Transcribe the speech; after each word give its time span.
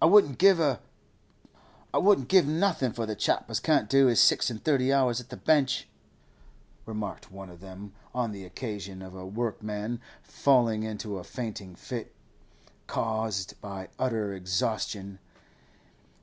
'I 0.00 0.06
wouldn't 0.06 0.38
give 0.38 0.58
a—— 0.58 0.80
for 1.92 2.12
the 3.06 3.16
chap 3.18 3.50
as 3.50 3.60
can't 3.60 3.90
do 3.90 4.06
his 4.06 4.18
six 4.18 4.48
and 4.48 4.64
thirty 4.64 4.94
hours 4.94 5.20
at 5.20 5.28
the 5.28 5.36
bench!' 5.36 5.86
remarked 6.86 7.30
one 7.30 7.50
of 7.50 7.60
them 7.60 7.92
on 8.14 8.32
the 8.32 8.46
occasion 8.46 9.02
of 9.02 9.14
a 9.14 9.26
workman 9.26 10.00
falling 10.22 10.84
into 10.84 11.18
a 11.18 11.24
fainting 11.24 11.74
fit, 11.74 12.14
caused 12.86 13.60
by 13.60 13.90
utter 13.98 14.32
exhaustion. 14.32 15.18